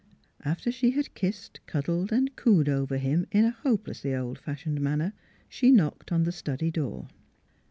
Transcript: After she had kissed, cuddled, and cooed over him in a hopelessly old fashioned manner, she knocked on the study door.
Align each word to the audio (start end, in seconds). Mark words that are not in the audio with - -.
After 0.43 0.71
she 0.71 0.89
had 0.89 1.13
kissed, 1.13 1.59
cuddled, 1.67 2.11
and 2.11 2.35
cooed 2.35 2.67
over 2.67 2.97
him 2.97 3.27
in 3.31 3.45
a 3.45 3.51
hopelessly 3.51 4.15
old 4.15 4.39
fashioned 4.39 4.81
manner, 4.81 5.13
she 5.47 5.69
knocked 5.69 6.11
on 6.11 6.23
the 6.23 6.31
study 6.31 6.71
door. 6.71 7.07